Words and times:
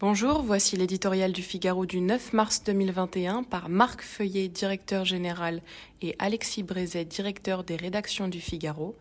Bonjour, 0.00 0.40
voici 0.40 0.78
l'éditorial 0.78 1.30
du 1.30 1.42
Figaro 1.42 1.84
du 1.84 2.00
9 2.00 2.32
mars 2.32 2.64
2021 2.64 3.42
par 3.42 3.68
Marc 3.68 4.00
Feuillet, 4.00 4.48
directeur 4.48 5.04
général, 5.04 5.60
et 6.00 6.16
Alexis 6.18 6.62
Brézet, 6.62 7.04
directeur 7.04 7.64
des 7.64 7.76
rédactions 7.76 8.26
du 8.26 8.40
Figaro. 8.40 8.96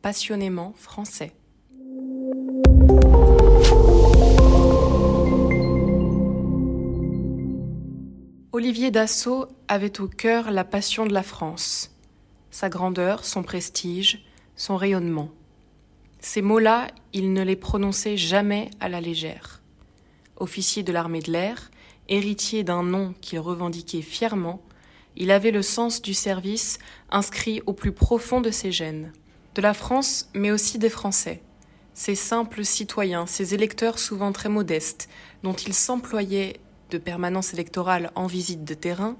Passionnément 0.00 0.72
français. 0.78 1.34
Olivier 8.52 8.90
Dassault 8.90 9.46
avait 9.68 10.00
au 10.00 10.08
cœur 10.08 10.52
la 10.52 10.64
passion 10.64 11.04
de 11.04 11.12
la 11.12 11.22
France, 11.22 11.94
sa 12.50 12.70
grandeur, 12.70 13.26
son 13.26 13.42
prestige, 13.42 14.24
son 14.56 14.78
rayonnement. 14.78 15.28
Ces 16.20 16.40
mots-là, 16.40 16.86
il 17.12 17.34
ne 17.34 17.42
les 17.42 17.56
prononçait 17.56 18.16
jamais 18.16 18.70
à 18.80 18.88
la 18.88 19.02
légère 19.02 19.59
officier 20.40 20.82
de 20.82 20.92
l'armée 20.92 21.20
de 21.20 21.30
l'air, 21.30 21.70
héritier 22.08 22.64
d'un 22.64 22.82
nom 22.82 23.14
qu'il 23.20 23.38
revendiquait 23.38 24.02
fièrement, 24.02 24.60
il 25.16 25.30
avait 25.30 25.50
le 25.50 25.62
sens 25.62 26.02
du 26.02 26.14
service 26.14 26.78
inscrit 27.10 27.62
au 27.66 27.72
plus 27.72 27.92
profond 27.92 28.40
de 28.40 28.50
ses 28.50 28.72
gènes. 28.72 29.12
De 29.54 29.62
la 29.62 29.74
France, 29.74 30.28
mais 30.34 30.50
aussi 30.50 30.78
des 30.78 30.88
Français. 30.88 31.42
Ces 31.94 32.14
simples 32.14 32.64
citoyens, 32.64 33.26
ces 33.26 33.52
électeurs 33.54 33.98
souvent 33.98 34.32
très 34.32 34.48
modestes, 34.48 35.08
dont 35.42 35.54
il 35.54 35.74
s'employait 35.74 36.60
de 36.90 36.98
permanence 36.98 37.52
électorale 37.52 38.10
en 38.14 38.26
visite 38.26 38.64
de 38.64 38.74
terrain, 38.74 39.16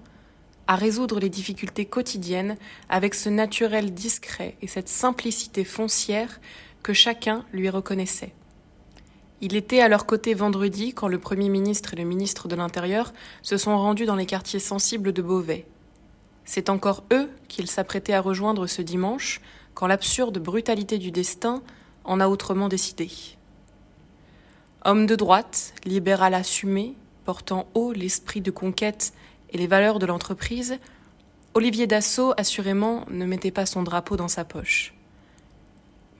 à 0.66 0.77
résoudre 0.77 1.19
les 1.19 1.28
difficultés 1.28 1.84
quotidiennes 1.84 2.56
avec 2.89 3.14
ce 3.14 3.28
naturel 3.28 3.92
discret 3.92 4.56
et 4.62 4.69
cette 4.69 4.89
simplicité 4.89 5.64
foncière 5.64 6.41
que 6.83 6.92
chacun 6.92 7.45
lui 7.52 7.69
reconnaissait. 7.69 8.34
Il 9.43 9.57
était 9.57 9.80
à 9.80 9.89
leur 9.89 10.05
côté 10.05 10.35
vendredi 10.35 10.93
quand 10.93 11.09
le 11.09 11.19
Premier 11.19 11.48
ministre 11.48 11.95
et 11.95 11.97
le 11.97 12.05
ministre 12.05 12.47
de 12.47 12.57
l'Intérieur 12.57 13.15
se 13.41 13.57
sont 13.57 13.79
rendus 13.79 14.05
dans 14.05 14.17
les 14.17 14.27
quartiers 14.27 14.61
sensibles 14.61 15.14
de 15.14 15.23
Beauvais. 15.23 15.67
C'est 16.45 16.69
encore 16.69 17.05
eux 17.11 17.31
qu'ils 17.48 17.70
s'apprêtaient 17.70 18.12
à 18.12 18.20
rejoindre 18.20 18.67
ce 18.67 18.83
dimanche 18.83 19.41
quand 19.73 19.87
l'absurde 19.87 20.39
brutalité 20.39 20.98
du 20.98 21.11
destin 21.11 21.62
en 22.05 22.20
a 22.20 22.29
autrement 22.29 22.69
décidé. 22.69 23.11
Homme 24.84 25.06
de 25.06 25.17
droite, 25.17 25.73
libéral 25.84 26.34
assumé, 26.34 26.95
portant 27.25 27.67
haut 27.75 27.92
l'esprit 27.92 28.42
de 28.42 28.51
conquête 28.51 29.14
et 29.51 29.59
les 29.59 29.67
valeurs 29.67 29.98
de 29.98 30.07
l'entreprise, 30.07 30.79
Olivier 31.55 31.86
Dassault 31.86 32.34
assurément 32.36 33.07
ne 33.11 33.25
mettait 33.25 33.51
pas 33.51 33.67
son 33.67 33.83
drapeau 33.83 34.17
dans 34.17 34.29
sa 34.29 34.45
poche 34.45 34.95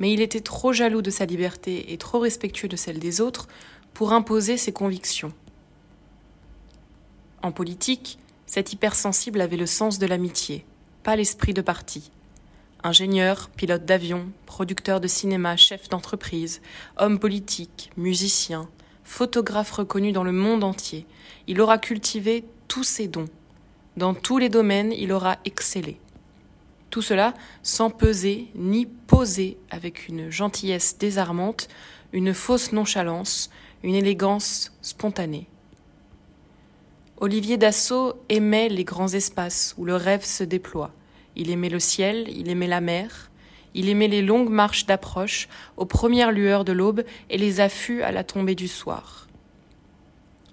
mais 0.01 0.12
il 0.12 0.20
était 0.20 0.41
trop 0.41 0.73
jaloux 0.73 1.03
de 1.03 1.11
sa 1.11 1.27
liberté 1.27 1.93
et 1.93 1.98
trop 1.98 2.19
respectueux 2.19 2.69
de 2.69 2.77
celle 2.77 2.98
des 2.98 3.20
autres 3.20 3.47
pour 3.95 4.12
imposer 4.12 4.56
ses 4.56 4.73
convictions. 4.73 5.33
En 7.43 7.53
politique, 7.53 8.19
cet 8.47 8.73
hypersensible 8.73 9.41
avait 9.41 9.56
le 9.56 9.67
sens 9.67 9.98
de 9.98 10.06
l'amitié, 10.06 10.65
pas 11.03 11.17
l'esprit 11.17 11.55
de 11.55 11.62
parti. 11.62 12.11
Ingénieur, 12.83 13.51
pilote 13.51 13.84
d'avion, 13.84 14.33
producteur 14.47 15.01
de 15.01 15.06
cinéma, 15.06 15.56
chef 15.56 15.89
d'entreprise, 15.91 16.62
homme 16.97 17.19
politique, 17.19 17.91
musicien, 17.97 18.69
photographe 19.05 19.73
reconnu 19.73 20.12
dans 20.12 20.25
le 20.25 20.33
monde 20.33 20.65
entier, 20.65 21.06
il 21.47 21.61
aura 21.61 21.78
cultivé 21.78 22.45
tous 22.69 22.84
ses 22.84 23.06
dons. 23.06 23.28
Dans 23.97 24.15
tous 24.15 24.39
les 24.39 24.48
domaines, 24.48 24.93
il 24.93 25.12
aura 25.12 25.39
excellé. 25.45 25.98
Tout 26.91 27.02
cela 27.02 27.34
sans 27.62 27.88
peser 27.88 28.48
ni 28.56 28.86
poser 28.86 29.58
avec 29.70 30.08
une 30.08 30.30
gentillesse 30.30 30.98
désarmante, 30.98 31.69
une 32.12 32.34
fausse 32.34 32.72
nonchalance, 32.72 33.50
une 33.84 33.94
élégance 33.94 34.72
spontanée. 34.82 35.47
Olivier 37.19 37.56
Dassault 37.56 38.14
aimait 38.28 38.69
les 38.69 38.84
grands 38.84 39.12
espaces 39.12 39.74
où 39.78 39.84
le 39.84 39.94
rêve 39.94 40.24
se 40.24 40.42
déploie. 40.42 40.91
Il 41.36 41.50
aimait 41.50 41.69
le 41.69 41.78
ciel, 41.78 42.27
il 42.28 42.48
aimait 42.48 42.66
la 42.66 42.81
mer, 42.81 43.31
il 43.75 43.88
aimait 43.88 44.09
les 44.09 44.22
longues 44.22 44.50
marches 44.50 44.86
d'approche 44.86 45.48
aux 45.76 45.86
premières 45.86 46.32
lueurs 46.32 46.65
de 46.65 46.72
l'aube 46.72 47.04
et 47.28 47.38
les 47.38 47.60
affûts 47.60 48.03
à 48.03 48.10
la 48.10 48.25
tombée 48.25 48.56
du 48.56 48.66
soir. 48.66 49.28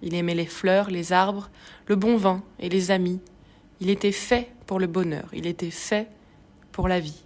Il 0.04 0.14
aimait 0.14 0.36
les 0.36 0.46
fleurs, 0.46 0.92
les 0.92 1.14
arbres, 1.14 1.50
le 1.88 1.96
bon 1.96 2.16
vin 2.16 2.44
et 2.60 2.70
les 2.70 2.92
amis. 2.92 3.20
Il 3.80 3.90
était 3.90 4.12
fait 4.12 4.50
pour 4.68 4.80
le 4.80 4.86
bonheur, 4.86 5.30
il 5.34 5.48
était 5.48 5.72
fait 5.72 6.08
pour 6.78 6.88
la 6.88 7.00
vie. 7.00 7.24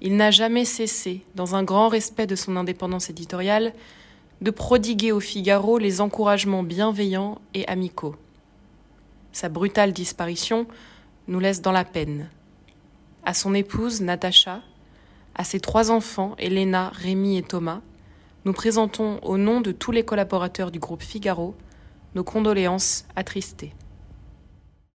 Il 0.00 0.14
n'a 0.14 0.30
jamais 0.30 0.64
cessé, 0.64 1.22
dans 1.34 1.56
un 1.56 1.64
grand 1.64 1.88
respect 1.88 2.28
de 2.28 2.36
son 2.36 2.54
indépendance 2.54 3.10
éditoriale, 3.10 3.72
de 4.40 4.52
prodiguer 4.52 5.10
au 5.10 5.18
Figaro 5.18 5.76
les 5.76 6.00
encouragements 6.00 6.62
bienveillants 6.62 7.40
et 7.52 7.66
amicaux. 7.66 8.14
Sa 9.32 9.48
brutale 9.48 9.92
disparition 9.92 10.68
nous 11.26 11.40
laisse 11.40 11.62
dans 11.62 11.72
la 11.72 11.84
peine. 11.84 12.30
À 13.24 13.34
son 13.34 13.54
épouse, 13.54 14.00
Natacha, 14.00 14.60
à 15.34 15.42
ses 15.42 15.58
trois 15.58 15.90
enfants, 15.90 16.36
Elena, 16.38 16.92
Rémi 16.94 17.36
et 17.38 17.42
Thomas, 17.42 17.80
nous 18.44 18.52
présentons 18.52 19.18
au 19.24 19.36
nom 19.36 19.60
de 19.60 19.72
tous 19.72 19.90
les 19.90 20.04
collaborateurs 20.04 20.70
du 20.70 20.78
groupe 20.78 21.02
Figaro 21.02 21.56
nos 22.14 22.22
condoléances 22.22 23.04
attristées. 23.16 23.72